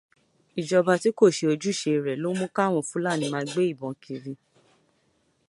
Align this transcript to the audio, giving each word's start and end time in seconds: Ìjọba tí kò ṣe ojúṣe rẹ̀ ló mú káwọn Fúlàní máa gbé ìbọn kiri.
Ìjọba 0.59 0.93
tí 1.01 1.09
kò 1.17 1.25
ṣe 1.37 1.45
ojúṣe 1.53 1.91
rẹ̀ 2.05 2.19
ló 2.23 2.29
mú 2.39 2.47
káwọn 2.55 2.87
Fúlàní 2.89 3.25
máa 3.33 3.47
gbé 3.51 3.61
ìbọn 3.71 3.93
kiri. 4.03 4.33